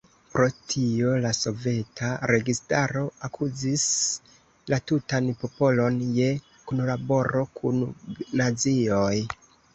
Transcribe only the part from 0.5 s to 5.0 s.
tio la Soveta registaro akuzis la